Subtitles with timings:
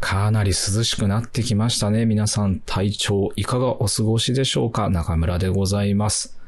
[0.00, 2.06] かなり涼しくなってきましたね。
[2.06, 4.90] 皆さん体調いかがお過ごしでしょうか？
[4.90, 6.38] 中村でございます。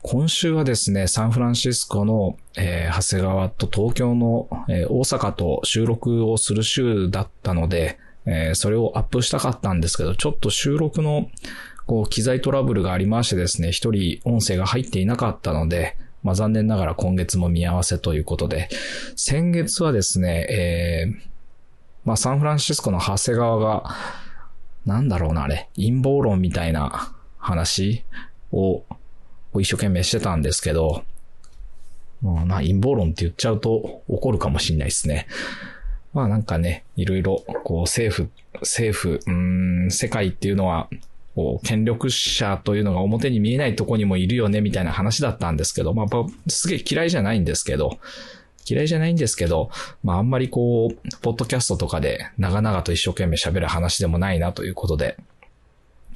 [0.00, 11.30] 今週はですね、サンフランシスコの、えー、長谷川と東京の、えー、大阪と収録をする週だったので、えー、それをアップしたかったんですけど、ちょっと収録の
[11.86, 18.68] こう機材トラブルがありましてですね、一人音声が入っていなかったので、まあ残念ながら今月も見合わせということで、
[19.14, 21.31] 先月はですね、えー、
[22.04, 23.96] まあサンフランシスコの長谷川が、
[24.86, 28.04] なんだろうなあれ、陰謀論みたいな話
[28.50, 28.82] を
[29.60, 31.04] 一生懸命してたんですけど、
[32.22, 35.26] まあ陰謀論って言っちゃうと怒るかもしんないですね。
[36.12, 40.88] まあなんかね、いろいろ、こう政府、政府、うん、世界っていうのは、
[41.34, 46.06] こう、権力者というのが表に見えないとこにもいるよね、みたいな話だったんですけど、まあ、
[46.48, 47.98] すげえ嫌いじゃないんですけど、
[48.68, 49.70] 嫌いじゃないんですけど、
[50.02, 55.16] まあ、あんまりこう、ポッドキャストとかで長々と一生懸命喋る話でもないなということで、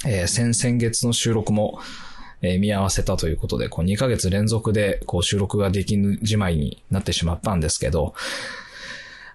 [0.04, 1.78] えー、先々月の収録も、
[2.42, 8.14] え、見合わせたということで、こう2ヶ月連続でこう収録ができぬじまいになってしまったんですけど、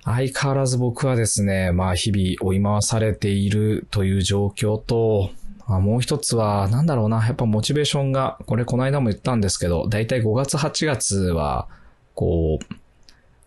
[0.04, 5.32] 相変わらず僕はですね、まあ日々追い回されているという状況と、
[5.68, 11.70] まあ、もう一つは、なんだろうな、やっぱモチベーションが、これこの間も言ったんですけど、だいたい5月8月は、
[12.14, 12.76] こう、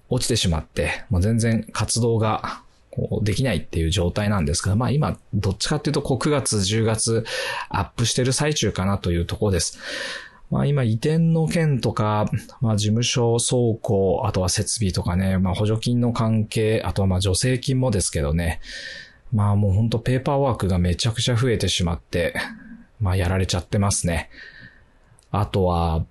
[0.08, 7.24] 落ちてしまって、もう全然活動が、こう、できないっていう状態なんですけど、まあ今、どっちかっていうと、こう9月、10月、
[7.68, 9.78] アップしてる最中かなというところです。
[10.50, 18.60] まあ今移転の件とか、まあ事務所倉庫、あとは設備とかね、まあ補助金の関係、あとはまあ助成金もですけどね、
[19.32, 22.34] まあもうほんとペーパーワークがめちゃくちゃ増えてしまって、
[23.00, 24.30] まあやられちゃってますね。
[25.32, 26.04] あとは、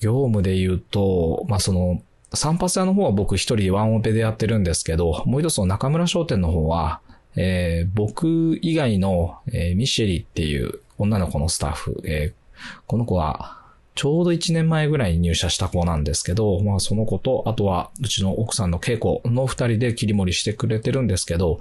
[0.00, 7.00] 業務で言うと、まあその、散髪屋の方は僕一人ワンオペでやってるんですけど、もう一つの中村商店の方は、
[7.36, 21.60] えー、僕以外の、えー、ミシェリっていう女の子のスタッフ、えー、この子はちょうど1年前ぐらいに入社した子なんですけど、まあその子と、あとはうちの奥さんの稽古の二人で切り盛りしてくれてるんですけど、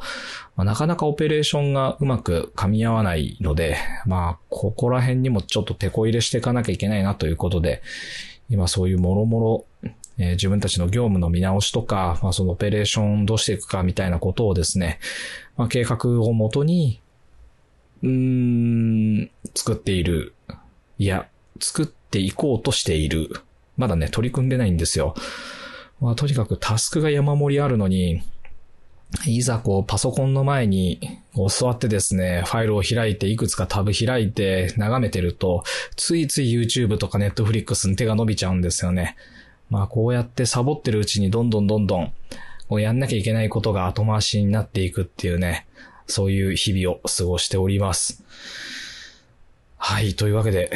[0.57, 7.81] まあ、なかなかオペレーションがうまく噛み合わないので、まあここら辺にもちょっと手こ入れしていかなきゃいけないなということで、
[8.50, 14.99] 今そういうもろもろ、えー、自分たちの業務の見直しとか、まあそのオペレーションどうしていくかみたいなことをですね、
[15.57, 17.01] まあ計画をもとに、
[18.03, 18.09] うー
[19.23, 20.33] ん、作っている。
[20.97, 21.27] いや、
[21.59, 23.29] 作っていこうとしている。
[23.77, 25.15] まだね、取り組んでないんですよ。
[25.99, 28.21] まあ、とにかくタスクが山盛りあるのに、
[29.25, 30.99] いざこうパソコンの前に
[31.33, 35.63] こう座ってですね、ファイルを開いていくつかタブ開いて眺めてると、
[35.95, 39.15] ついつい YouTube とか Netflix に手が伸びちゃうんですよね。
[39.69, 42.13] まあこうやってサボってるうちにどんどんどんどん
[42.67, 45.67] こうやんなきゃいけないことが後回しになっていくっていうね、
[46.07, 48.23] そういう日々を過ごしております。
[49.77, 50.71] はい、というわけで、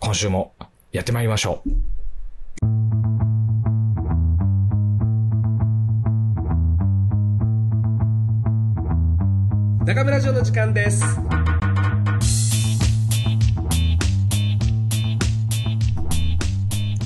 [0.00, 0.52] 今週も
[0.92, 1.68] やってまいりましょう。
[9.86, 11.04] 中村城の時間です。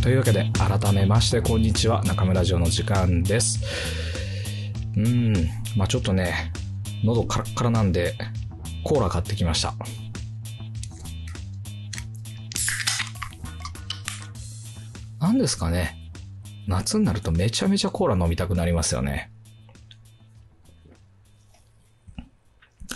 [0.02, 2.04] というわけで、改めまして、こんにちは。
[2.04, 3.60] 中村城の時間です。
[4.96, 5.32] うん、
[5.76, 6.52] まあちょっとね、
[7.04, 8.14] 喉カラッカラなんで、
[8.84, 9.74] コーラ買ってきました。
[15.20, 15.96] 何ですかね。
[16.68, 19.32] 夏になるとめちゃめちゃコーラ飲みたくなりますよね。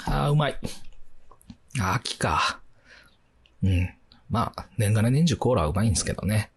[0.07, 0.59] ああ、うまい。
[1.81, 2.61] 秋か。
[3.63, 3.91] うん。
[4.31, 6.52] まあ、年がら年中コーラはうまいんですけどね。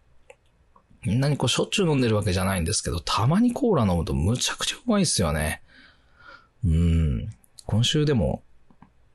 [1.06, 5.62] みんなにこうしょっちゅう飲んでるわけじゃないんですけど、たまにコーラ飲むとむちゃくちゃうまいっすよね。
[6.64, 7.32] うん。
[7.64, 8.42] 今週でも、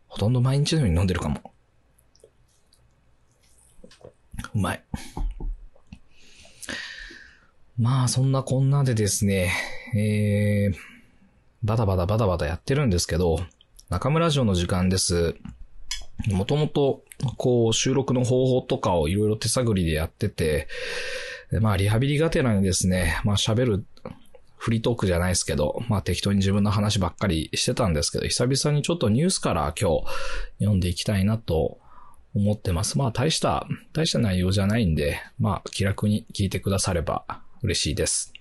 [0.08, 1.52] ほとんど毎日のように飲んでるかも。
[4.54, 4.84] うまい。
[7.78, 9.52] まあ、そんなこんなでですね、
[9.94, 10.76] えー、
[11.64, 13.40] バタバタバタバタやってるんですけど、
[13.90, 15.36] 中村城の時間です。
[16.30, 17.04] もともと、
[17.36, 20.70] こう、収録の方法とかをいろいろ手探りでやってて、
[21.60, 23.86] まあ、リハビリがてらにですね、まあ、喋る、
[24.58, 30.06] フリートークじゃないですけど、まあ、適当に自分の話ばっかりしてたんですけど、久々にちょっとニュースから今日
[30.60, 31.80] 読んでいきたいなと
[32.36, 32.98] 思ってます。
[32.98, 37.26] まあ、大した、大した内容じゃないんで、まあ、気楽に聞いてくだされば
[37.64, 38.32] 嬉しいです。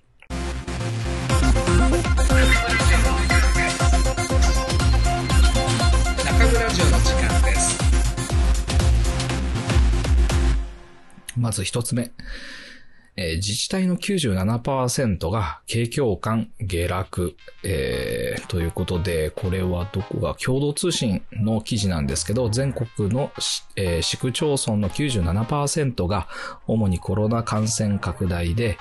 [11.35, 12.11] まず一つ目。
[13.15, 23.31] えー自治体の97%が景況感下落、えーということで、これはどこが共同通信の記事なんですけど、全国の、
[23.75, 26.27] えー市区町村の97%が
[26.67, 28.77] 主にコロナ感染拡大で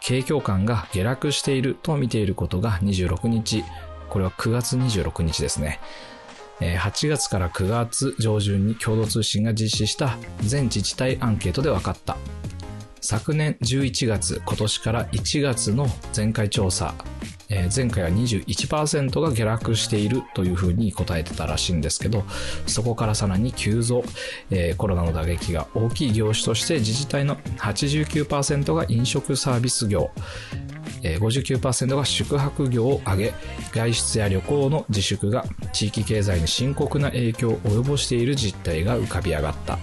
[0.00, 3.64] 景況感が下落していると見ていることが26日、
[4.08, 5.80] これは9月26日ですね。
[6.60, 12.16] 8月から9月上旬に共同通信が実施した全自治体アンケートで分かった。
[13.06, 16.92] 昨年11月、今年から1月の前回調査、
[17.48, 22.24] えー前回は21%が下落しているというふうに答えてたらしいんですけど、
[22.66, 24.02] そこからさらに急増、
[24.50, 30.10] えーコロナの打撃が大きい業種として自治体の89%が飲食サービス業、
[31.04, 33.34] えー59%が宿泊業を挙げ、
[33.72, 39.78] 外出や旅行の自粛が地域経済に深刻な影響を及ぼしている実態が浮かび上がった。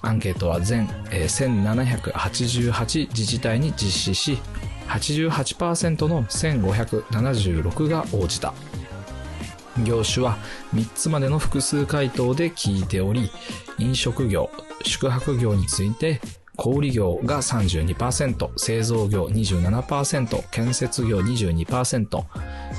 [0.00, 4.38] アンケートは全、え1788自治体に実施し、
[4.88, 8.54] 88%の1576が応じた。
[9.84, 10.36] 業種は
[10.74, 13.30] 3つまでの複数回答で聞いており、
[13.78, 14.50] 飲食業、
[14.84, 16.20] 宿泊業について、
[16.56, 22.24] 小売業が32%、製造業27%、建設業22%、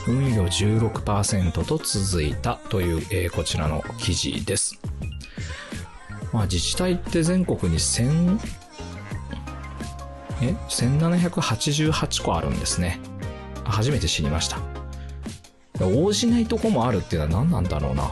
[0.07, 4.79] 運輸業16%と続いたという、えーこちらの記事です。
[6.33, 8.39] まあ自治体って全国に1000、
[10.41, 12.99] え ?1788 個あるんですね。
[13.63, 14.57] 初めて知りました。
[15.81, 18.11] 応じないとこもあるっていうのは何なんだろうな。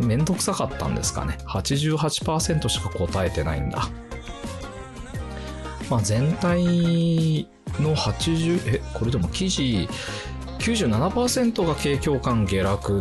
[0.00, 1.38] めんどくさかったんですかね。
[1.46, 3.88] 88%しか答えてないんだ。
[5.90, 7.48] まあ全体
[7.80, 9.88] の80、え、これでも記事、
[10.58, 13.00] 97%が景況感下落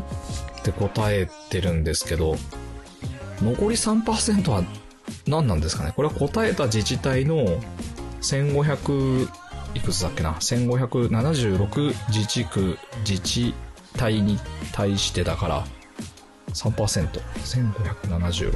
[0.60, 2.36] って答えてるんですけど、
[3.44, 4.64] 残り3%は
[5.28, 5.94] 何なんですかね？
[5.96, 7.60] これは答えた自治体の
[8.22, 9.28] 1500
[9.76, 13.54] いくつだっけな？1576自治区自治
[13.98, 14.40] 体に
[14.72, 15.66] 対してだから
[16.54, 17.10] 3%。
[17.10, 18.54] 1576。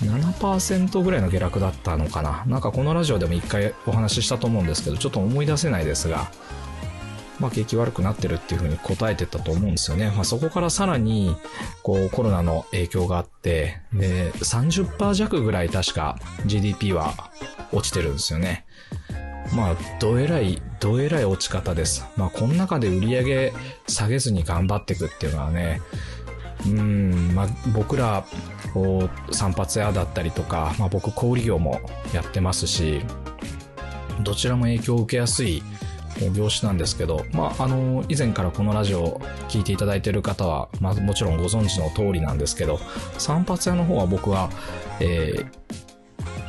[0.01, 2.43] 7%ぐらいの下落だったのかな。
[2.47, 6.31] なんかこのラジオでも一回お話ししたと思うんですけど、ちょっと思い出せないですが、
[7.39, 10.11] まあ景気悪くなってるっていうふうに答えてたと思うんですよね。
[10.11, 11.35] まあそこからさらに、
[11.83, 17.13] こうコロナの影響があって、で、30%弱ぐらい確か GDP は
[17.71, 18.65] 落ちてるんですよね。
[19.53, 22.05] まあ、どえらい、どえらい落ち方です。
[22.17, 23.53] まあ、この中で売り上げ
[23.87, 25.81] 下げずに頑張っていくっていうのはね、
[26.65, 28.25] うん、まあ、僕ら、
[28.73, 31.79] こう、散髪屋だったりとか、まあ僕、小売業も
[32.13, 33.01] やってますし、
[34.21, 35.61] どちらも影響を受けやすい
[36.33, 39.19] 業種なんですけど、まあ、あの、以前からこのラジオを
[39.49, 42.79] 聞いていただいている方は、まあ、もちろんご存知の通りなんですけど、
[43.17, 44.49] 散髪屋の方は僕は、
[44.99, 45.85] えー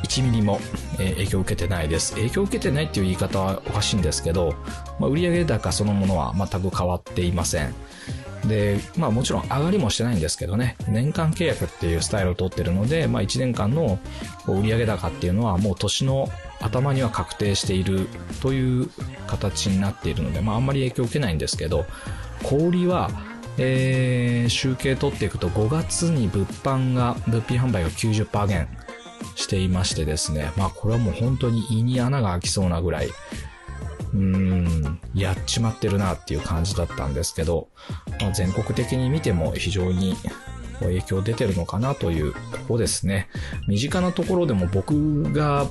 [0.03, 0.59] 1ミリも、
[0.97, 2.13] 影響を受けてないです。
[2.15, 4.55] 影響を受けてないっていう言い方はおかしいんですけど、
[4.99, 7.73] まあ、売上高そのものは全く変わっていません。
[8.47, 13.99] で、まあもちろん上がりもしてないんですけどね、年間契約っていうスタイルを取ってるので、まあ1年間の
[14.47, 18.07] 売上高っていうのはもう年の頭には確定している
[18.41, 18.89] という
[19.27, 21.85] 形になっているので、まああんまり影響を受けないんですけど、
[22.43, 23.09] 小売りは、
[23.57, 28.67] えー集計取っていくと5月に物販が、物品販売が90%減
[29.35, 37.67] していましてですね、まあこれはもう本当に胃に穴が開きそうなぐらい、うーん、やっちまってるなっていう感じだったんですけど、
[38.21, 40.15] まあ、全国的に見ても非常に
[40.79, 43.29] 影響出てるのかなというとこですね。
[43.67, 45.67] 身近なところでも僕が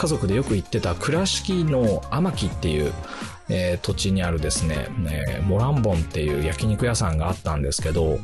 [0.00, 2.90] 家族でよく行ってた倉敷の天木っていう、
[3.50, 8.18] えー土地にあるですね、えーモランボンっていう焼肉屋さんがあったんですけど、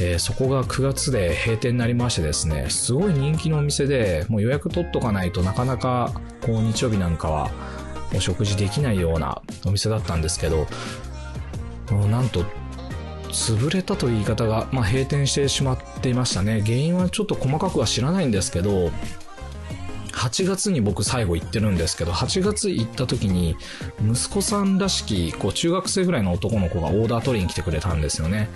[0.00, 6.14] えーそこが9月で閉店になりましてですね、すごい人気のお店で、もう予約取っとかないとなかなか、
[6.46, 7.50] こう日曜日なんかは
[8.16, 10.66] お食事できないようなお店だったんですけど、
[12.08, 12.42] なんと、
[13.28, 16.62] 潰れたという言い方が、まあ、閉店してしまっていましたね。
[16.62, 18.90] 原因はちょっと細かくは知らないんですけど、
[20.12, 23.56] 8月に僕最後行ってるんですけど、8月行った時に、
[24.00, 28.48] 息子さんらしき、こう、中学生ぐらいの男の子がオーダー取りに来てくれたんですよね。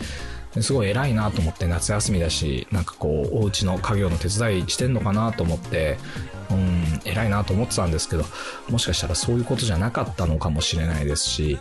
[0.61, 5.99] すごい偉いなと思って、夏休みだし、なんかこう、お家の家業の手伝いしてんのかなと思って、
[6.51, 8.25] うん、偉いなと思ってたんですけど、
[8.69, 11.59] もしかしたらそういうことじゃなかったのかもしれないですし、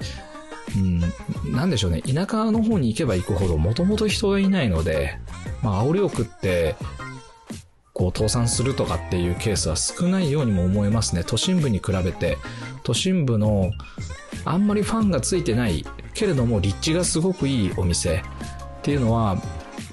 [0.75, 5.17] うん、なんでしょうね、田舎の方に行けば行くほど、もともと人がいないので、
[5.61, 6.75] まあ、煽りを食って、
[7.93, 11.23] こう倒産するとかっていうケースは少ないようにも思えますね。
[11.25, 12.37] 都心部に比べて、
[12.83, 13.71] 都心部の
[14.45, 18.21] あんまりファンがついてないけれども立地がすごくいいお店っ
[18.81, 19.37] ていうのは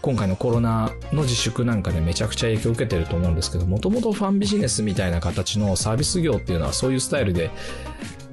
[0.00, 7.50] 今回のコロナの自粛なんかでめちゃくちゃ影響を受けてると思うんですけど、もともとファンビジネスみたいな形のサービス業っていうのはそういうスタイルで、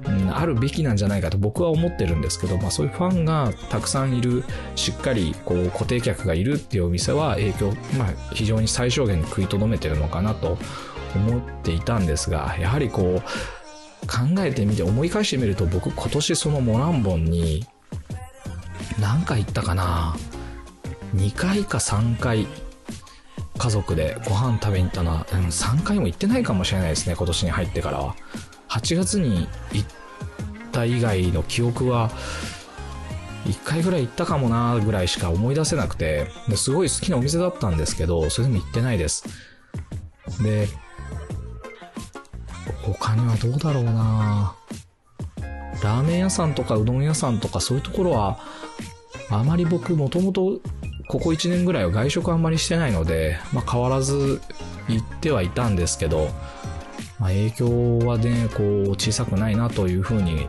[0.08, 4.44] うん、あるべきなんじゃないかと僕は思ってるんですけど、まあそういうファンがたくさんいる、
[4.74, 10.58] しっかりこう固定客がいるっていうお店は影響、まあ非常に最小限に食いとどめてるのかなと
[11.14, 17.66] 思っていたんですが、やはりこう考えてみて思い返してみると僕今年そのモランボンに
[19.00, 20.16] 何回行ったかな
[21.14, 22.46] 2回か3回
[23.58, 28.16] 家族でご飯食べに行ったのは、うん、3回も行ってないかもしれないですね今年に入ってからは。
[28.68, 29.88] 8月に行っ
[30.72, 32.10] た以外の記憶は
[33.46, 39.24] 1回ぐらい行ったかもなぐらいしか思い出せなくてすごい好きなお店だったんですけどそれでも行ってないです。
[40.42, 40.68] で
[42.82, 44.56] 他にはどうだろうな。
[45.82, 48.38] ラーメン屋さんとかうどん屋さんとかそういうところは
[49.30, 50.60] あまり僕もともと
[51.08, 54.40] ここ1年ぐらいは外食あんまりしてないので、まあ、変わらず
[54.88, 56.30] 行ってはいたんですけど、
[57.18, 60.48] まあ、影響はねこう小さくないなというふうに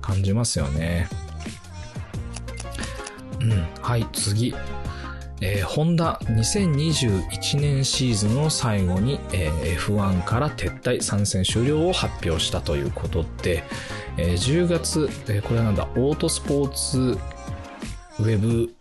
[0.00, 1.08] 感じますよね。
[3.40, 3.66] うん。
[3.82, 4.54] はい次。
[5.40, 13.62] えー、ホンダ2021年シーズンの最後に、えー F1 から撤退参戦終了を発表したということで、
[14.16, 17.18] えー10月、えーこれはなんだ、オートスポーツ
[18.18, 18.74] ウェブ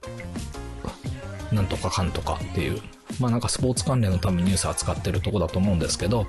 [1.51, 2.82] なんとかかんとかっていう、
[3.20, 6.25] まあなんかスポーツ関連の多分ニュース扱ってるとこだと思うんですけど、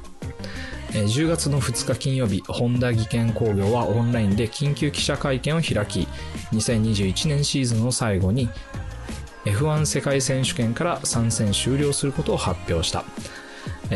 [0.90, 6.09] 10月の2日金曜日、ホンダ技研工業はオンラインで緊急記者会見を開き、
[6.52, 8.49] 2021年シーズンを最後に
[9.45, 13.04] F1 世界選手権から参戦終了することを発表した。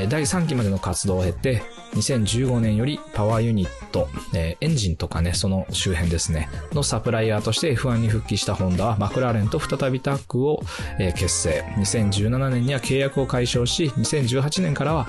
[0.09, 1.63] 第3期までの活動を経て、
[1.95, 10.63] 2015年よりパワーユニット、エンジンとかね、その周辺ですね、のサプライヤーとして F1 に復帰したホンダはマクラーレンと再びタッグを、
[10.99, 11.63] 結成。
[11.77, 15.07] 2017年には契約を解消し、2018年からは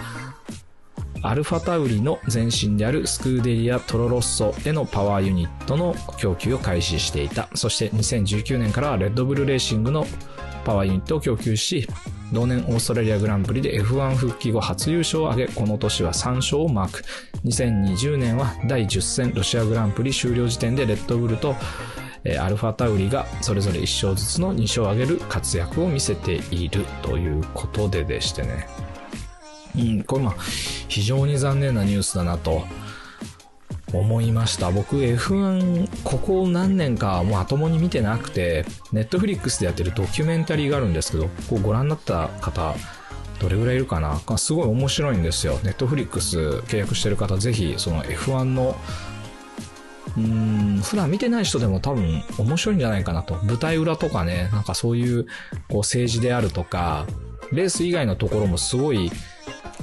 [1.26, 7.48] アルファタウリの前身であるスクーデリア・トロロッソへのパワーユニットの供給を開始していた。
[7.56, 10.06] そして2019年からレッドブルレーシングの
[10.66, 11.88] パワーユニットを供給し、
[12.34, 17.04] 同年オーストラリアグランプリで F1 復帰後初優勝を挙げ、この年は3勝をマーク。
[17.46, 21.56] 2020年は第10戦ロシアグランプリ終了時点でレッドブルと
[22.38, 28.68] アルファタウリがそれぞれ1勝ずつの2勝を挙げる活躍を見せているということででしてね。
[29.76, 30.36] うん、これまあ、
[30.88, 32.64] 非常に残念なニュースだなと
[33.92, 34.72] 思いました。
[34.72, 42.76] 僕 F1 ここ何年かもうまともに見てなくて、ネットフリックスでやってるドキュメンタリーがあるんですけど、こうご覧になった方、
[43.40, 44.20] どれぐらいいるかな？
[44.38, 45.60] すごい面白いんですよ。
[45.64, 48.76] ネットフリックス契約してる方、ぜひその F1 の
[50.16, 53.36] うーん普段見てない人でも多分面白いんじゃないかなと。
[53.44, 55.26] 舞台裏とかね、なんかそういう
[55.70, 57.06] こう政治であるとか、
[57.52, 59.12] レース以外のところもすごい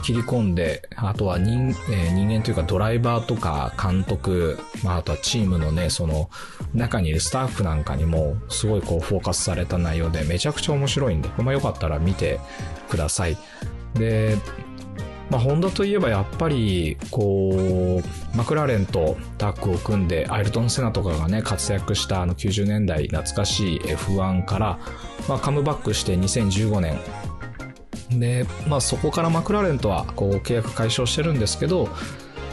[0.03, 6.31] 切り込んで、あとは人,、えー人間というかドライバーとか監督、まあ、あとはチームのね、その
[6.75, 12.41] 中にいるスタッフなんかにもすごいこうフォーカスされた内容でめちゃくちゃ面白いんで、まあ、よかったら見て
[12.89, 13.37] ください。
[13.95, 14.37] で、
[15.31, 24.79] まあ、ホンダといえばやっぱり、こう、マクラーレンとタッグを組んで、アイルトン・セナとかがね、活躍したあの90年代懐かしい F1 から、
[25.29, 26.99] まあ、カムバックして2015年。
[28.11, 31.89] で、まあ、そこからマクラーレンとは、こう、契約解消してるんですけど、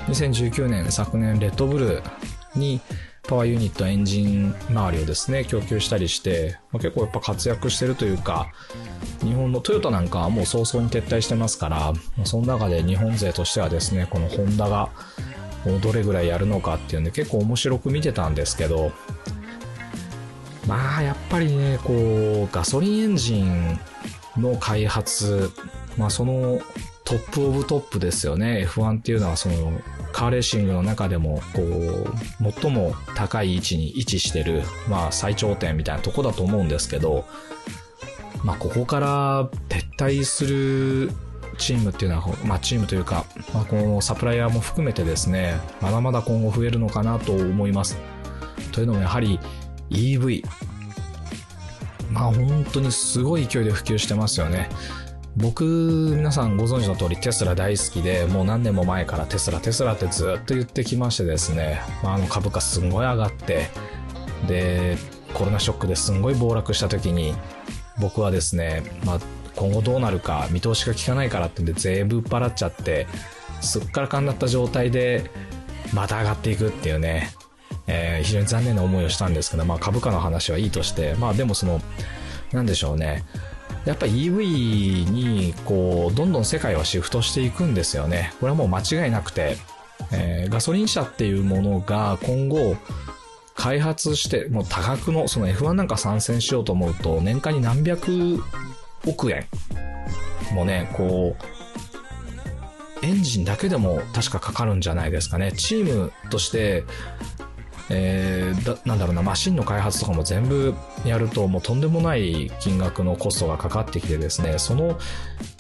[0.07, 2.01] 2019年、昨年、レッドブル
[2.55, 2.81] に、
[3.27, 8.47] パワーユニット、エンジン周りをですね、供給したりして、まあ、結構やっぱ活躍してるというか、
[9.21, 14.89] 日本のトヨタなんかはもう早々に撤退してますから、その中で日本勢としてはですね、このホンダが、
[15.81, 18.93] どれぐらいやるのかっていうんで結構面白く見てたんですけど、
[20.65, 23.79] まあやっぱりね、こう、ガソリンエンジン
[24.37, 25.51] の開発、
[25.97, 26.59] まあその
[27.03, 28.67] トップオブトップですよね。
[28.67, 29.79] F1 っていうのはその
[30.11, 37.25] カーレーシングの中でもこう最も高い位置に位置してるまあ最頂点みたいなとこだと思うんですけど、
[38.43, 41.11] まあここから撤退する
[41.57, 47.97] チームっていうのは、まあチームというか、まあこのサプライヤーも含めてですね、まだまだ今後増えるのかなと思います。
[48.71, 49.39] というのもやはり
[49.89, 50.43] EV、
[52.17, 54.69] まあ本当にすごい勢いで普及してますよね。
[55.35, 63.67] 僕、皆さんご存知の通りテスラ大好きで、もう何年も前からテスラ、テスラってずっと言ってきましてですね、まあ、あの株価すんごい上がって、
[64.47, 64.97] で、
[65.35, 67.35] コロナショックですんごい暴落した時に、
[68.01, 69.19] 僕はですね、まあ、
[69.55, 73.05] 今後どうなるか見通しが効かないからってんで全部売っ払っちゃって、
[73.61, 75.29] すっからかんになった状態で、
[75.93, 77.29] また上がっていくっていうね、
[77.87, 81.81] えー非常に残念な思いをしたんですけど、まあ株価の話はいいとして、まあでもその、
[82.51, 83.23] なんでしょうね。
[83.85, 88.33] やっぱり EV にこうどんどん世界はシフトしていくんですよね。
[88.39, 89.57] これはもう間違いなくて、
[90.11, 92.75] えーガソリン車っていうものが今後
[93.55, 98.39] 開発して、もう多額の、その F1 なんか参戦しようと思うと年間に何百
[99.05, 99.45] 億円
[100.53, 101.35] もね、こ
[103.01, 105.51] う、エンジンだけでも確かかかるんじゃないですかね。
[105.51, 106.83] チームとして、
[107.89, 110.73] えーなんだろうな、マシンの開発とかも全部
[111.05, 114.99] やると、もうとんでもない金額のコストがかかってきてですね、その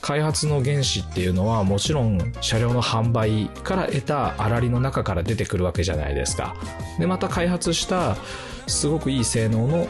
[0.01, 6.55] 開発の原資っていうのは、もちろん車両の販売から得た粗利の中から出てくるわけじゃないですか。
[6.99, 8.17] で、また開発した、
[8.67, 9.87] すごくいい性能の、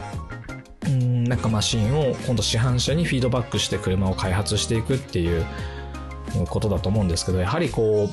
[0.86, 5.44] うん、なんかマシンを今度市販車にフィードバックして車を開発していくっていう
[6.48, 8.10] ことだと思うんですけど、やはりこう、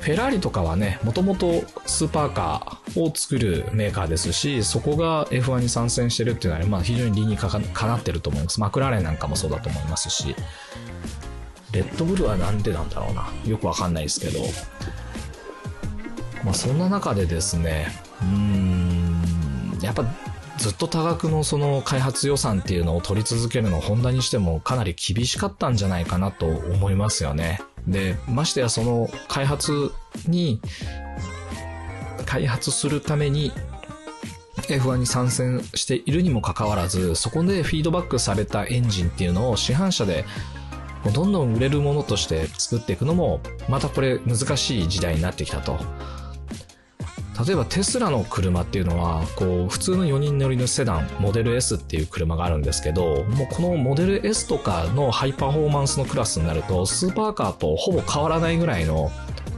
[0.00, 7.48] フェラーリとかはね、もともとスーパーカーを作るメーカーですし、そこが F1 に参戦してるっていうのは、まあ非常に理にか
[7.86, 8.60] なってると思います。
[8.60, 10.34] マクラーレンなんかもそうだと思いますし、
[11.72, 13.28] レッドブルはなんでなんだろうな。
[13.46, 14.40] よくわかんないですけど、
[16.44, 17.88] まあそんな中でですね、
[18.20, 20.04] うーん、やっぱ
[20.58, 27.60] ずっと多額のその開発予算っていうのを取り続けるの、ホンダにしてもかなり厳しかったんじゃないかなと思いますよね。
[27.86, 29.92] で、ましてやその開発
[30.26, 30.60] に、
[32.26, 33.52] 開発するために
[34.68, 40.24] F1 に参戦しているにもかかわらず、そこでフィードバックされたエンジンっていうのを市販車で
[41.12, 45.78] どんどん売れるものとして作っていくのも、またこれ難しい時代になってきたと。
[47.46, 59.10] 例えばテスラの車っていうのは、こう、普通の4人乗りのセダン、モデル S っていう車があるんですけど、もうこのモデル S とかのハイパフォーマンスのクラスになると、スーパーカーとほぼ変わらないぐらいの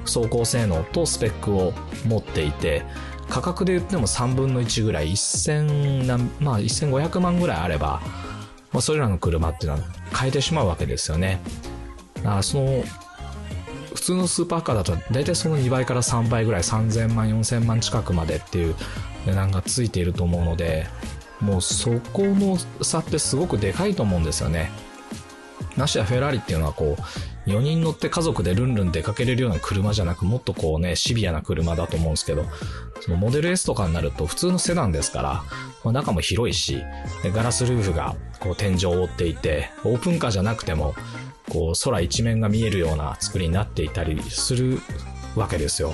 [0.05, 1.73] 走行性能とスペックを
[2.07, 2.85] 持っていて、
[3.29, 8.01] 価格で言っても3分の1ぐらい、1000まあ、1500万ぐらいあれば、
[8.73, 11.41] まあそれらの車っていうのは買えてしまうわけですよね。
[12.43, 12.85] その、
[13.95, 18.75] 普通のスーパーカーだと大体その2倍から3倍ぐらい3000万4000万近くまでっていう
[19.27, 20.87] 値段がついていると思うので
[21.41, 24.71] もうそこの差ってすごくでかいと思うんですよね。
[25.77, 32.45] ましてやフェラーリっていうのはこう4人乗って家族でルンルン出かけれるような車じゃなくもっとこうねシビアな車だと思うんですけど
[33.01, 35.45] そのモデル S とかになると普通のセダンですから、
[35.85, 36.83] まあ、中も広いし
[37.25, 40.95] ガラスルーフがこう天井を覆っていてオープンカーじゃなくても
[41.49, 44.81] こう空一面が見えるような作りになっていたりする
[45.37, 45.93] わけですよ。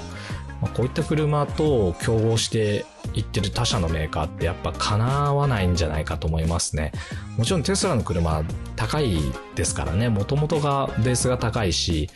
[0.61, 2.85] まあこういった車と競合して
[3.15, 6.93] いってる他社のメーカーってやっぱ叶わないんじゃないかと思いますね。
[7.37, 8.45] もちろんテスラの車
[8.77, 9.19] 高い
[9.55, 12.11] ですからね、もともとがベースが高いし、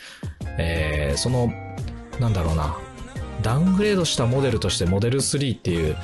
[0.59, 1.53] えーその、
[2.20, 2.77] なんだろうな、
[3.42, 5.97] ダウングレードしたモデルとしてモデル3っていう、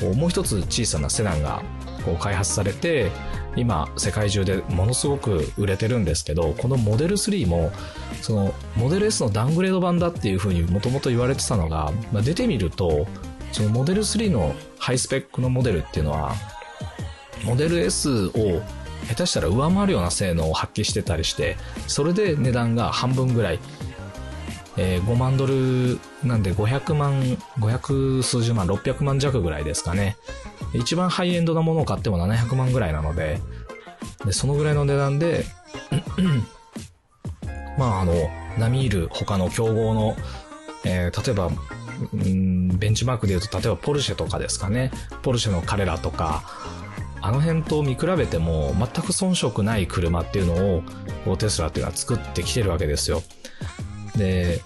[0.00, 1.62] こうもう一つ小さなセダンが
[2.04, 3.10] こう開発されて、
[3.56, 7.70] 今世界中でものすごく売れてるんですけど、このモデル3も、
[8.20, 13.06] そのモデル S のダウングレード版だっていうふうにもともと言われてたのが、まあ、出てみると、
[13.52, 16.34] そのモデル3のハイスペックのモデルっていうのは、
[17.44, 18.62] モデル S を
[19.08, 23.58] 下手したら上回るような性能を発揮してたりして、それで値段が半分ぐらい、
[24.76, 27.20] えー5万ドルなんで500万、
[27.58, 30.16] 500数十万、600万弱ぐらいですかね。
[30.74, 33.40] 一番ハイエンドなものを買っても700万ぐらいなので、
[34.24, 35.44] で、そのぐらいの値段で、
[37.78, 38.14] まああの、
[38.58, 40.16] 並みいる他の競合の、
[40.84, 41.50] えー例えば、
[42.12, 44.90] うんベンチマークで言うと、例えばポルシェとかですかね。
[45.22, 46.42] ポルシェの彼らとか、
[47.20, 50.82] あの辺と見比べても全く遜色ない車っていうの
[51.30, 53.22] を、テスラっていうのは作ってきてるわけですよ。
[54.16, 54.60] で、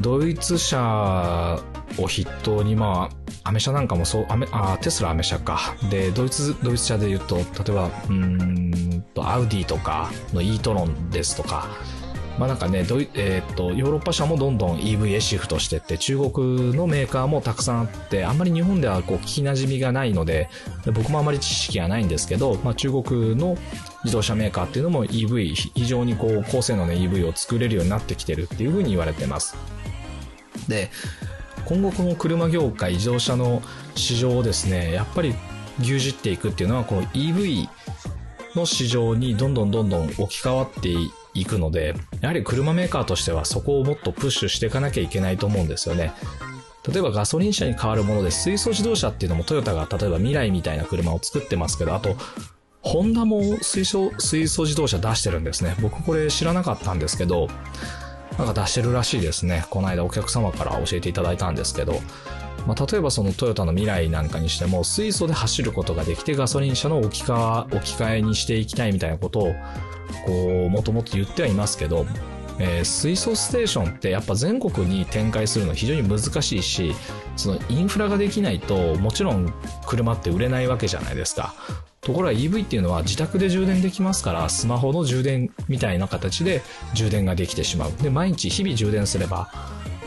[0.00, 1.60] ドイツ車
[1.98, 3.10] を筆頭に、ま
[3.44, 5.76] あ、アメ車なんかもそう、アメあテスラアメ車か。
[5.90, 11.68] で、ドイツ、ドイツ車で言うと、例えば、うんと、アウディとかの e トロンですとか、
[12.38, 20.48] まあなんかね、ドイえーっと、ヨーロッパ車もどんどん EV へシフトしてって、中国のメーカーもたくさんあって、あんまり日本ではこう聞き馴染みがないので、
[20.94, 23.56] 僕もあまり知識がないんですけど、まあ中国の
[24.04, 29.56] 自動車メーカーっていうのも EV、非常にこう高性能な EV を作れるようになってきてるっていうふうに言われてます。
[30.68, 30.90] で、
[31.66, 33.62] 今後この車業界、自動車の
[33.94, 35.34] 市場をですね、やっぱり
[35.80, 37.68] 牛耳っていくっていうのは、この EV
[38.54, 41.10] の市場にどんどんどんどん置き換わってい
[41.44, 46.12] くので、やはり車メーカーとしてはそこをもっとプッシュしていかなきゃいけないと思うんですよね。
[46.88, 52.16] 例えばガソリン車に変わるもので水素自動車っていうのもトヨタが例えば未来みたいな車を作ってますけど、あと、
[52.82, 55.76] ホンダも水素、水素自動車出してるんですね。
[55.80, 57.48] 僕これ知らなかったんですけど、
[58.38, 59.64] なんか出してるらしいですね。
[59.70, 62.00] この間お客様から教えていただいたんですけど、
[62.66, 69.54] まあ、例えばそのトヨタの未来なんかにしても水素で走ることができてガソリン車の置き換え置き換えにしていきたいみたいなことを
[70.26, 72.06] こうもともと言ってはいますけど、
[72.58, 76.94] えー水素ステーションってやっぱ全国に展開するの非常に難しいし
[77.36, 79.52] そのインフラができないともちろん
[79.86, 81.54] 車って売れないわけじゃないですか。
[82.02, 86.60] ところが EV っていうのは自宅で充電できますから、スマホの充電みたいな形で
[86.94, 87.92] 充電ができてしまう。
[88.02, 89.52] で、毎日日々充電すれば、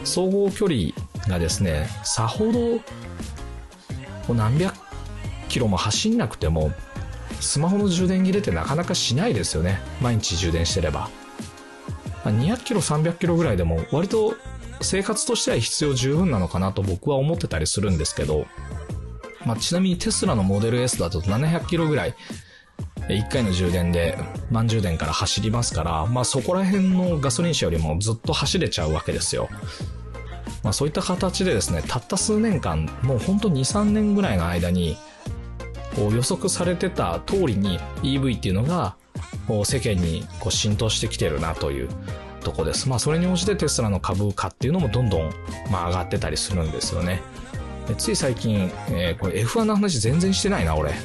[0.03, 0.89] 総合距離
[1.27, 2.79] がですね、さほど
[4.27, 4.73] こう何百
[5.47, 6.71] キロも走んなくても、
[7.39, 9.79] スマホの充電切れってなかなかしないですよね。
[10.01, 11.09] 毎日充電してれば。
[12.23, 14.35] 200キロ、300キロぐらいでも割と
[14.81, 18.47] 生活としては必要十分なのかなと僕は思ってたりするんですけど、
[19.45, 22.15] まあ、ちなみにテスラのモデル S だと700キロぐらい、
[23.07, 24.17] 1回の充電で
[24.49, 29.49] 満充電から走りますから、まあそこら辺のガソリン車よりもずっと走れちゃうわけですよ。
[30.65, 34.97] まあそういった形でですね、たった数年間、もうほんと2、3年ぐらいの間に、
[35.95, 38.95] こう予測されてた通りに EV っていうのが、
[39.47, 41.89] こう世間にこう浸透してきてるなという
[42.41, 42.89] とこです。
[42.89, 45.29] まあそれに応じてテスラの株価っていうのもどんどん、
[45.69, 47.21] まあ、上がってたりするんですよね。
[47.99, 50.95] つい最近、えーこれ F1 の話全然してないな、俺。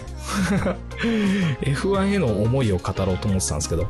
[1.61, 3.87] F1 への思いを語ろうと思ってたんですけど、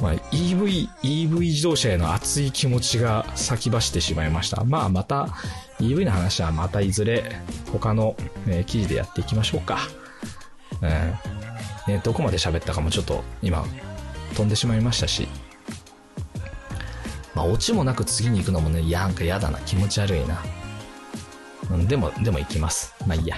[0.00, 4.64] まあ、EV、EV 自動車への熱い気持ちが先走ってしまいました。
[4.64, 5.28] まあ、また、
[5.80, 7.36] EV の話はまたいずれ
[7.72, 9.78] 他の、えー記事でやっていきましょうか。
[10.82, 10.90] うん
[11.92, 13.64] ね、どこまで喋ったかもちょっと今
[14.34, 15.28] 飛んでしまいましたし、
[17.34, 20.42] まあ、オチもなく次に行くのもね、や、なんか嫌だな、気持ち悪いな。
[21.70, 22.94] うん、でも、でも行きます。
[23.06, 23.36] まあいいや。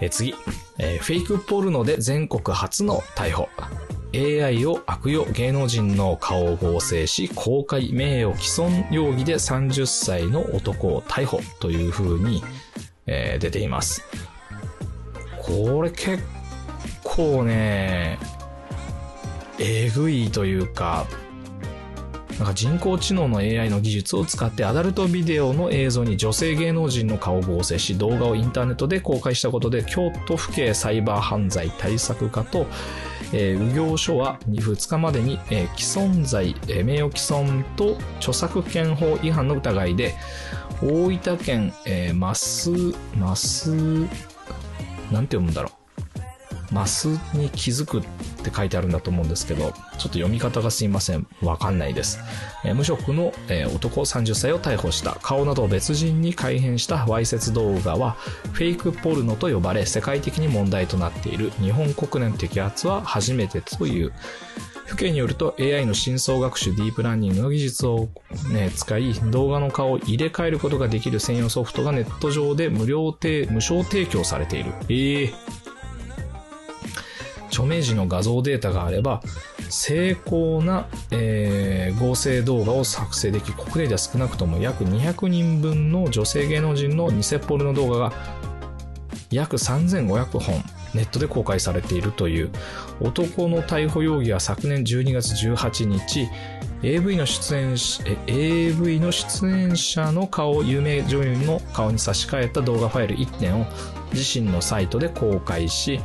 [0.00, 0.34] えー次、
[0.78, 3.48] えーフェイクポルノで全国初の逮捕。
[4.12, 12.42] AI を悪用芸能人の顔を合成し、公開名誉毀損容疑で30歳の男を逮捕という風に、
[13.06, 14.04] えー出ています。
[15.38, 16.22] これ結
[17.02, 18.18] 構ね、
[19.58, 21.06] えぐいというか、
[22.40, 32.66] なんか人工知能の AI の技術を使ってアダルトビデオの映像に女性芸能人の顔を合成し動画をインターネットで公開したことで京都府警サイバー犯罪対策課と、
[33.32, 40.14] えー、右行書は2日までに、えー既存罪、えー名誉毀損と著作権法違反の疑いで
[40.82, 42.70] 大分県、えー、マス、
[43.18, 43.70] マス、
[45.10, 45.79] なんて読むんだろう。
[46.70, 48.02] マスに気づくっ
[48.42, 51.26] て書いてあるんだと思うんですけど、ちょっと読み方がすいません。
[51.42, 52.18] わかんないです。
[52.64, 55.16] えー無職の、えー男30歳を逮捕した。
[55.22, 58.12] 顔などを別人に改変したわいせつ動画は、
[58.52, 64.12] フェイクポルノと呼ばれ、世界的に問題となっている日本国内の摘発は初めてという。
[64.90, 68.08] 府警によると AI の深層学習ディープラーニングの技術を、
[68.52, 74.72] ね、使い動画の顔を入れ替えることができる専用ソフトがネット上で無料提無償提供されている。
[74.88, 75.34] ええ
[77.50, 79.22] 著名人の画像データがあれば、
[79.68, 88.12] 精巧な、えー合成動画を作成でき、国内では少なくとも約200人分の女性芸能人の偽ポルノ動画が
[89.30, 90.62] 約3500本
[90.94, 92.50] ネットで公開されているという。
[93.00, 96.28] 男の逮捕容疑は昨年12月18日
[96.82, 103.66] AV の出演しえ AV の出演者の顔有名女優の顔に差し替えた動画ファイル1点を
[104.12, 106.00] 自身のサイトで公開し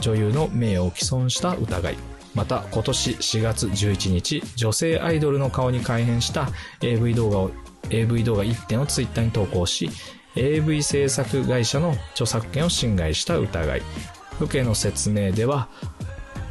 [0.00, 1.96] 女優の名誉を毀損した疑い
[2.34, 6.48] また今年4月11日女性アイドルの顔に改変した
[6.82, 7.50] AV 動画を
[7.90, 9.90] AV 動画1点をツイッターに投稿し
[10.36, 13.82] AV 制作会社の著作権を侵害した疑い。
[14.38, 15.68] 府警の説明では、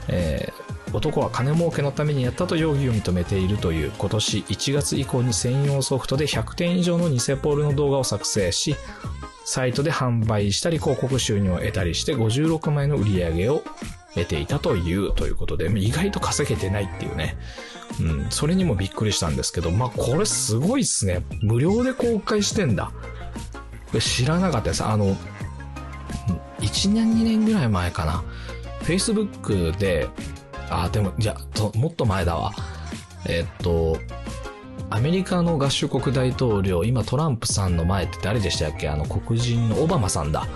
[0.10, 3.91] えー男は金儲けのためにやったと容疑を認めているという。
[3.97, 8.75] 今年1月以降に専用ソフトで100点以上の偽ポールの動画を作成し、
[9.49, 13.63] サイトで販売したり広告収入を得たりして56万円の売り上げを
[14.13, 17.38] 得ていたというということで、意外と稼げてないっていうね。
[18.01, 21.23] うん、それにもびっくりしたんですけど、まあ、これすごいっすね。
[21.41, 22.91] 無料で公開してんだ。
[24.01, 24.83] 知らなかったです。
[24.83, 25.15] あの、
[26.60, 28.25] 1年2年ぐらい前かな。
[28.81, 30.10] Facebook で、
[30.69, 31.38] あ、でも、いや、
[31.73, 32.51] もっと前だわ。
[33.25, 33.97] えっと、
[34.89, 38.88] アメリカの合衆国大統領、今トランプさんの前って誰でしたっけ？
[38.88, 40.47] あの黒人のオバマさんだ。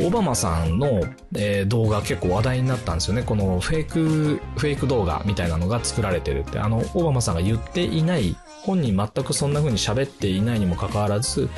[0.00, 1.02] オバマさんの、
[1.34, 3.22] えー動画結構話題になったんですよね。
[3.22, 6.58] このフェイク、フェイク動画みたいなのが作られてるって。
[6.58, 11.48] あの、オバマさんが言っていない、本人全くそんな風に喋っていないにもかかわらず、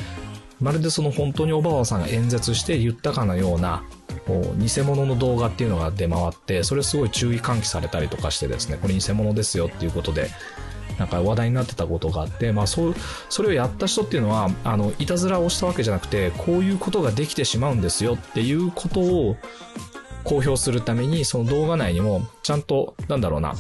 [0.61, 3.85] まるでその本当にオバマさんが演説して言ったかのような、
[4.27, 10.31] こう偽物の動画っていうのが出回って、それすごい注意喚起されたりとかしてですね、これ偽物ですよっていうことで、
[10.99, 12.95] なんか話題になってたことがあって、まあそう、
[13.29, 19.37] それをやった人っていうのは、あの、いたずらをしたわけじゃなくて、こういうことができてしまうんですよっていうことを
[20.25, 23.55] 公表するために、その動画内にも、ちゃんと、なんだろうな、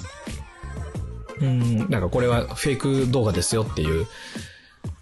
[1.41, 4.07] うん、なんかこれはフェイク動画ですよっていう、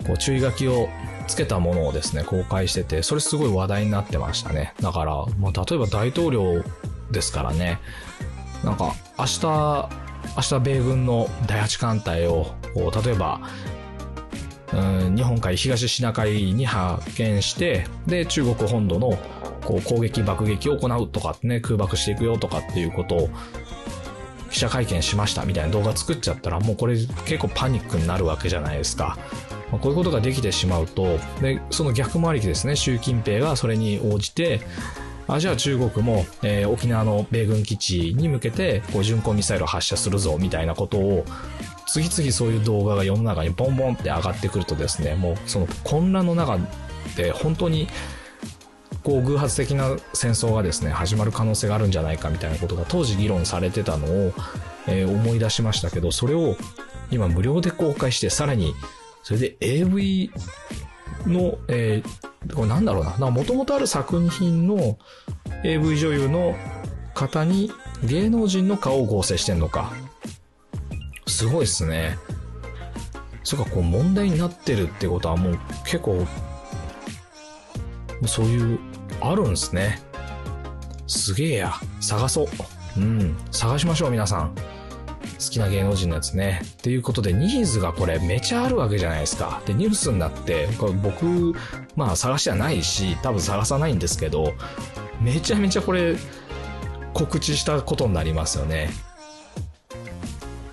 [0.07, 0.88] こう注意書きを
[1.27, 4.75] つけたものをですね、公開してて、それすごい話題になってましたね。
[4.81, 6.62] だから、まあ、例えば大統領
[7.11, 7.81] ですからね、
[8.64, 10.06] なんか、明日、
[10.37, 12.55] 明日米軍の第8艦隊を、
[13.05, 13.41] 例えば、
[14.73, 19.17] うん日本海東シナ海に派遣して、で、中国本土の
[19.65, 23.29] こう攻撃爆撃を行うとかってね、空爆していくよとかっていうことを
[24.51, 29.19] 記者会見しましたみたいな動画作っちゃったら、もうこれ結構パニックになるわけじゃないですか。
[29.73, 34.61] まこういうことができてしまうと、で、その逆回りですね、習近平がそれに応じて、
[35.29, 41.25] あ、じゃあ中国も、えー沖縄の米軍基地に向けて、こう巡航ミサイルを発射するぞ、みたいなことを、
[41.87, 46.59] 次々そういう動画が世の中にボンボンって上がってくるとですね、もうその混乱の中
[47.17, 47.89] で本当に
[49.07, 54.33] こう偶発的な戦争がですね始まる可能性があるんじゃないかみたいなことが当時議論されてたのを、
[54.89, 56.57] えー思い出しましたけどそれを
[57.12, 58.75] 今無料で公開してさらに
[59.23, 60.33] それで AV
[61.25, 64.98] の、えーこれなんだろうなもともとある作品の
[65.64, 66.54] AV 女優の
[67.14, 67.70] 方に
[68.04, 69.92] 芸能人の顔を合成してんのか
[71.26, 72.16] すごいっすね。
[73.42, 76.26] それかこう問題になってるってことはもう結構、
[78.26, 78.78] そういう、
[79.20, 80.00] あるんすね。
[81.06, 81.74] すげえや。
[82.00, 82.46] 探そう。
[82.96, 83.37] うん。
[83.50, 84.54] 探しましょう、皆さん。
[85.38, 86.62] 好きな芸能人のやつね。
[86.64, 89.62] っていうことで、ニーズがこれめちゃあるわけじゃないですか。
[89.66, 91.55] で、ニュースになって、これ僕、
[91.94, 94.55] まあ探してはないし、多分探さないんですけど、
[95.20, 96.16] めちゃめちゃこれ、
[97.12, 98.90] 告知したことになりますよね。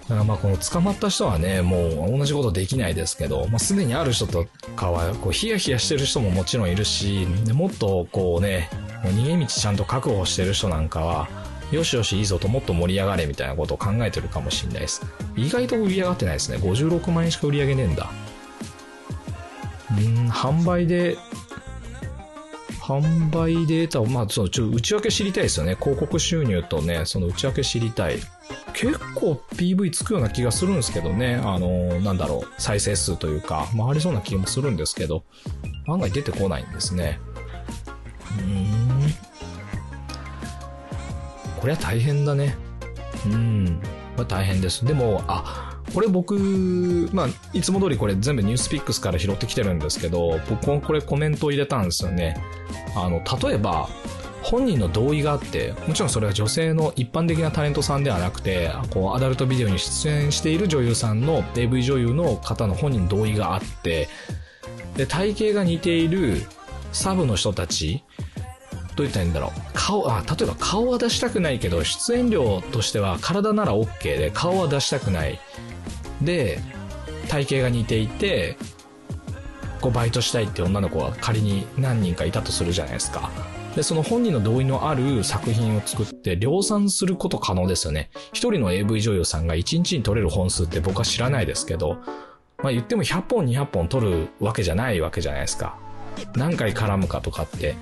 [0.03, 4.45] だからまあこの捕まった人はね、もう同じことできないですけど、まあすでにある人と
[4.75, 8.69] かは、こうヒヤヒヤしてる人ももちろんいるし、でもっとこうね、
[9.03, 11.29] 逃げ道ちゃんと確保してる人なんかは、
[11.73, 15.01] よしよしいいぞともっと盛り上がれみたいなことを考えてるかもしれないです。
[15.35, 16.57] 意外と売り上がってないですね。
[16.57, 18.11] 56万円しか売り上げねえんだ。
[19.91, 21.17] うん、販売で、
[22.79, 25.75] 販売で得た、まあ、そのちょ内訳知りたいですよね。
[25.79, 28.17] 広告収入とね、その内訳知りたい。
[28.73, 31.35] 結構 PV つくような気がするんですけどね。
[31.43, 35.23] あの、なんだろう、再生数というか、回りそうな気もするんですけど、
[35.87, 37.19] 案外出てこないんですね。
[38.39, 38.62] うん。
[41.63, 42.57] これは大変だね。
[43.25, 43.79] うん。
[44.17, 44.83] これ大変です。
[44.85, 52.35] でも、あ、これ僕、まあ、いつも通りこれ全部ニュースピックスから拾ってきてるんですけど、僕もこれコメントを入れたんですよね。
[52.97, 53.87] あの、例えば、
[54.41, 64.09] 本人の同意があって、もちろんそれは女性の一般的なタレントさんではなくて、こう、アダルトビデオに出演している女優さんの AV 女優の方の本人の同意があって、
[64.97, 66.41] で、体型が似ている
[66.91, 68.03] サブの人たち、
[68.95, 69.51] どう言ったらいいんだろう。
[69.73, 75.39] 顔、あ、例えば顔は出したくないけど、出演料としては体なら OK で、顔は出したくない。
[76.21, 76.59] で、
[77.27, 78.57] 体型が似ていて、
[79.81, 83.29] こうバイトしたいって女の子が仮に何人かいたとするじゃないですか。
[83.75, 88.09] で、その本人の同意のある作品を作って量産すること可能ですよね。
[88.31, 91.97] 一人の AV 女優さんが1日に撮れる本数って僕は知らないですけど、
[92.61, 95.75] まあ言っても100本200本撮るわけじゃないわけじゃないですか。
[96.35, 97.75] 何回絡むかとかって、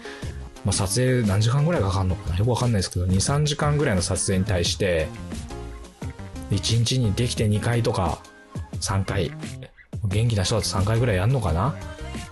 [0.65, 2.37] まあ撮影何時間ぐらいかかるのかな？
[2.37, 5.07] よくわかんないですけど、2、3時間ぐらいの撮影に対して、
[6.51, 8.19] 1日にできて2回とか
[8.79, 9.31] 3回、
[10.05, 11.75] 元気な人だと3回ぐらいやんのかな？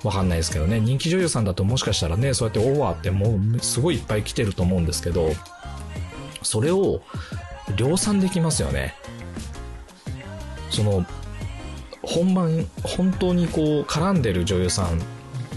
[0.04, 0.80] わかんないですけどね。
[0.80, 5.32] 人気女優さんだともしかしたらね、そうやってオーバーってもうすごいいっぱい来てると思うんですけど、
[6.42, 7.02] それを
[7.76, 8.96] 量産できますよね。
[10.70, 11.06] その、
[12.02, 15.02] 本番、本当にこう、絡んでる女優さん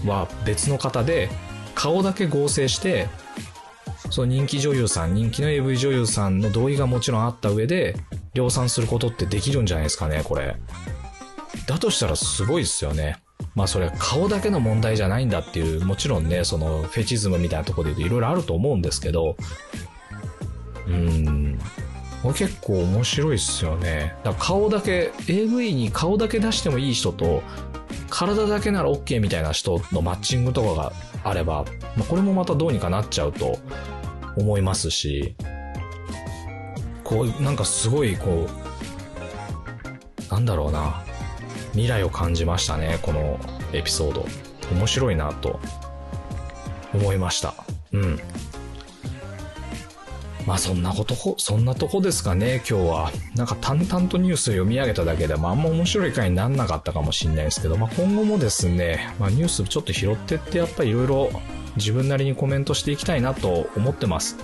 [0.07, 1.29] は別の方で、
[1.75, 3.07] 顔だけ合成して、
[4.09, 7.95] その人気女優さん、人気の AV 女優さんの同意がもちろんあった上で、
[8.33, 10.55] 量産することってできるんじゃないですかね、これ。
[11.67, 13.17] だとしたらすごいですよね。
[13.55, 19.35] まあそれは顔だけの問題じゃないんだっていう、もちろんね、そのフェチズムみたいなとこで言うといろいろあると思うんですけど、
[20.87, 20.95] うー
[21.29, 21.59] ん。
[22.21, 24.15] これ結構面白いっすよね。
[24.23, 27.43] だ顔だけ、AV に顔だけ出してもいい人と、
[28.09, 33.59] 体だけなら OK みたいな人のマッチングとかがあれば、まあ、これもまたどうにかなっちゃうと
[34.35, 35.35] 思いますし、
[37.03, 41.03] こう、なんかすごいこう、なんだろうな、
[41.71, 43.39] 未来を感じましたね、この
[43.73, 44.25] エピソード。
[44.71, 45.59] 面白いなと
[46.93, 47.53] 思いました。
[47.91, 48.19] うん。
[50.45, 53.11] まあそんなこと、そんなとこですかね、今日は。
[53.35, 61.29] なんか淡々とニュースを読み上げただけで、まああんま面白い回になんなかったかもしれないですけど、まあ今後もですね、まあニュースちょっと拾ってってやっぱりいろいろ
[61.77, 64.37] 自分なりにコメントしていきたいなと思ってます。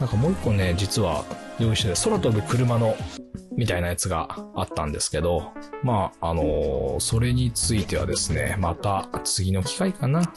[0.00, 1.24] なんかもう一個ね、実は
[1.58, 2.96] 用意してて、空飛ぶ車の
[3.56, 10.32] みたいなやつがあったんですけど、まあ、あのーそれについてはですね、また次の機会かな。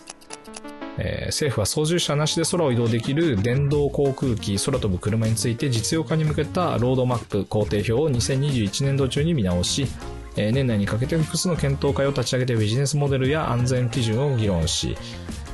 [0.97, 9.87] えー政府は操縦者なしで空を移動できる電動航空機空飛ぶ車について実用化に向けたロードマップ工程表を2021年度中に見直し、
[10.35, 14.95] えー年内にかけて複数の検討会を立ち上げてビジネスモデルや安全基準を議論し、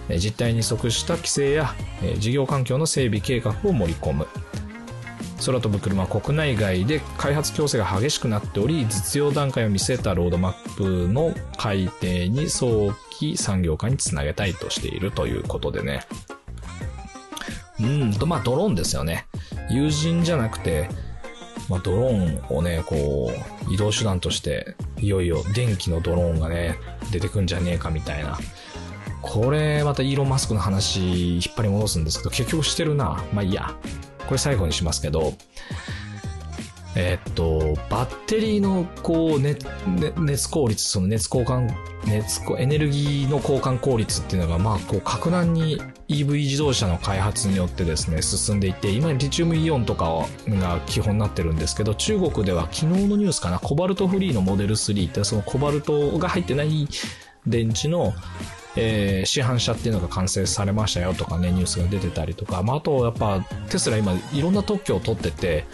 [0.10, 4.28] えー実態に即した規制や、えー事業環境の整備計画を盛り込む。
[5.46, 16.02] 空飛ぶ車は国内外で開発競争が激しくなっており、実用段階を見据えたロードマップの改定に早期産業化につなげたいとしているということでね。
[17.80, 19.26] うんと、まあドローンですよね。
[19.70, 20.90] 友人じゃなくて、
[21.70, 23.32] まあドローンをね、こ
[23.70, 26.78] う、移動手段として、いよいよ電気のドローンがね、
[27.12, 28.38] 出てくんじゃねえかみたいな。
[29.22, 33.24] これ、またイーロン・マスクの話、引っ張り戻すんですけど、結局してるな。
[33.34, 33.74] まあいいや。
[34.30, 35.34] これ最後にしますけど、
[36.96, 39.58] えっと、バッテリーの、こう、ね、
[40.20, 41.74] 熱効率、その熱交換、
[42.06, 56.88] 熱、エネルギーの交換効率っていうのが、まあ、こう、格段に EV 自動車の開発によってですね、進んでいて、今、リチウムイオンとかが基本になってるんですけど、中国では昨日のニュースかな、コバルトフリーのモデル3って、そのコバルトが入ってない
[57.48, 58.14] 電池の、
[58.76, 65.66] えー市販車っていうのが完成されましたよとかね、ニュースが出てたりとか、まあ、あと、やっぱ、テスラ今、いろんな特許を取ってて、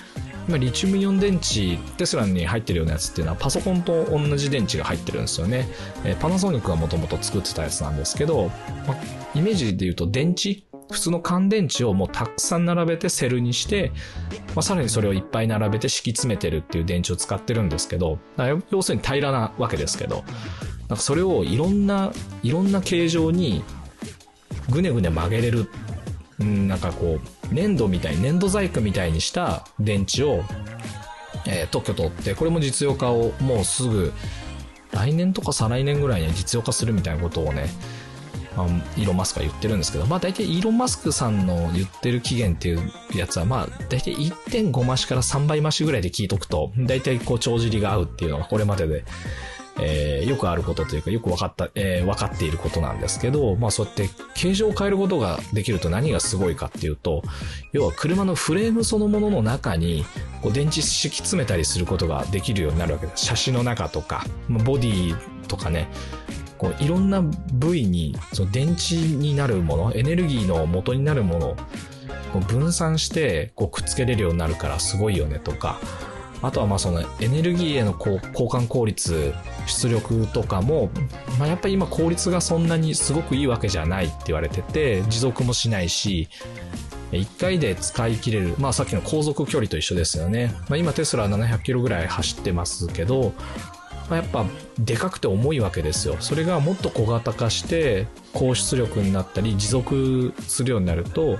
[0.47, 5.67] 今、リチウムイオン電池、テスラに入ってるようなやつっていうのは、パソコンと同じ電池が入ってるんですよね。
[6.03, 8.51] えーパナソニックがもともと作ってたやつなんですけど、
[8.87, 8.97] まあ
[9.33, 10.63] イメージで言うと、電池？
[10.91, 13.91] 普通の乾電池をもうたくさん並べてセルにして、
[14.49, 18.19] まあ、さらにそれをいっぱい並べて敷き詰めてるっていう電池を使ってるんですけど、
[18.69, 20.23] 要するに平らなわけですけど、
[20.87, 22.11] なんかそれをいろんな、
[22.43, 23.63] いろんな形状に
[24.69, 25.69] ぐねぐね曲げれる、
[26.39, 27.19] うん、なんかこ
[27.51, 30.43] う、粘土みたい、粘土細工みたいにした電池を、
[31.47, 34.13] えー特許取って、これも実用化をもうすぐ、
[34.91, 37.67] 来年とか再来年ぐらいに実用化するみたいなことをね、
[38.55, 38.67] まあ、
[38.97, 49.03] イーロン・マスクは言ってるんですけど、まあ大体イーロン・マスクさんの言ってる期限っていうやつは、まあ大体1.5増しから3倍増しぐらいで聞いとくと、大体こう帳尻が合うっていうのがこれまでで、
[49.79, 57.23] えーよくあることというか、よく分かった、えー分かっていることなんですけど、まあそうやって形状を変えることができると何がすごいかっていうと、
[57.73, 60.05] 要は車のフレームそのものの中に、
[60.41, 63.25] こう電池敷き詰めたりすることができるようになるわけです。
[63.25, 65.15] 車種の中とか、ボディ
[65.47, 65.89] とかね、
[66.57, 67.21] こういろんな
[67.53, 71.57] 部位にその電池になるもの、エネルギーの元になるもの
[72.47, 75.79] 分散してこうくっつけれるようになるからすごいよねとか、
[76.45, 79.33] あとはまあそのエネルギーへのこう交換効率、
[79.65, 80.89] 出力とかも、
[81.39, 86.29] まあ、やっぱり今効率がそんなにすごくいいわけじゃないって言われてて、持続もしないし、
[87.11, 90.53] 1回で使い切れる、まあさっきの航続距離と一緒ですよね。
[90.69, 93.33] まあ今テスラは700キロぐらい走ってますけど、
[94.09, 94.45] まあ、やっぱ
[94.77, 96.17] でかくて重いわけですよ。
[96.19, 101.39] それがもっと小型化して高出力になったり持続するようになると、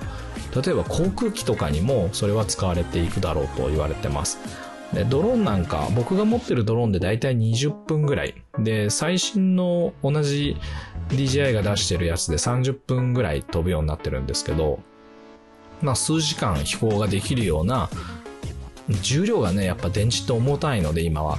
[0.60, 4.65] 例えば航空機とかにもそれは使われていくだろうと言われてます。
[4.92, 8.34] で、ドローンなんか、僕が持ってるドローンでだいたい20分ぐらい。
[8.58, 10.56] で、最新の同じ
[11.08, 14.80] DJI が出してるやつで30分ぐらい飛ぶようになってるんですけど、
[15.82, 17.90] まあ数時間飛行ができるような、
[19.02, 21.38] 重量がね、やっぱ電池って重たいので今は。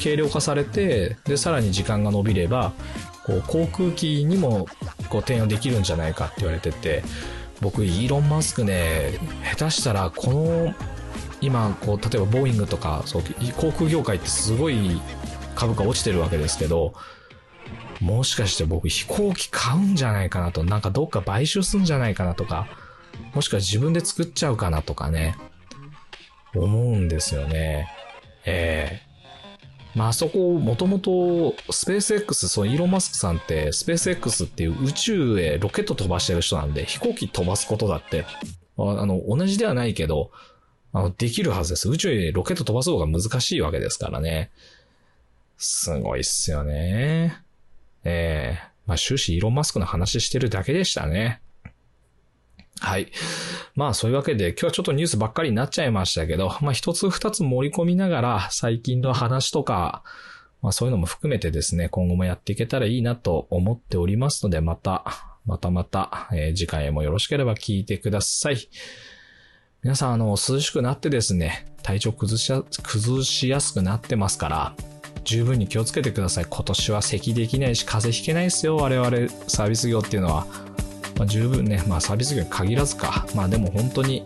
[0.00, 2.72] 軽量化されて、で、さらに時間が伸びれば、
[3.24, 4.66] こう、航空機にも、
[5.08, 7.02] こう、転用できるんじゃないかって言われてて、
[7.60, 9.18] 僕、イーロン・マスクね、
[9.56, 10.74] 下手したらこの、
[11.42, 13.22] 今、こう、例えばボーイングとか、そう、
[13.56, 15.00] 航空業界ってすごい
[15.54, 16.94] 株価落ちてるわけですけど、
[18.00, 22.68] もしかして僕飛行機買うんじゃないかなと、なんかどっか買収すんじゃないかなとか、
[23.34, 25.36] もしくは自分で作っちゃうかなとかね、
[26.54, 27.88] 思うんですよね。
[28.44, 29.12] ええ
[29.94, 38.24] ま、あそこ、もともと、スペース X、そのイーロン・マスクさんって、スペース X っていう宇宙へロケット飛ばしてる人なんで、飛行機飛ばすことだって、
[38.78, 40.30] あの、同じではないけど、
[40.92, 41.88] あの、できるはずです。
[41.88, 44.50] 宇宙へロケット飛ばす方が難しいわけですからね。
[45.56, 47.42] すごいっすよね。
[48.04, 51.40] ええー、まあ終始イーロン・マスクの話してるだけでしたね。
[52.80, 53.12] はい。
[53.76, 60.02] まあそういうわけで今日はちょっとニュースばっかりになっちゃいましたけど、まあ一つ二つ盛り込みながら最近の話とか、
[60.62, 65.04] まあそういうのも含めてですね、今後もやっていけたらいいなと思っておりますので、また、
[65.46, 68.68] またまた、えー、次回もよろしければ聞いてください。
[69.82, 74.74] 皆さん、あの、涼しくなってですね、体調崩しや、崩しやすくなってますから、
[75.24, 76.46] 十分に気をつけてください。
[76.48, 78.76] 今年は咳できないし、風邪ひけないですよ。
[78.76, 79.10] 我々
[79.48, 80.46] サービス業っていうのは。
[81.18, 83.26] まあ、十分ね、まあサービス業に限らずか。
[83.34, 84.22] まあでも本当に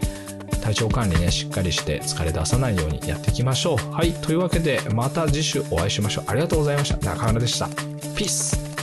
[0.60, 3.94] 体調管理ね、しっかりして疲れ出さないようにやっていきましょう。
[3.94, 4.12] はい。
[4.12, 6.24] というわけで、また次週お会いしましょう。
[6.26, 6.98] ありがとうございました。
[6.98, 7.66] 中村でした。
[8.14, 8.75] ピース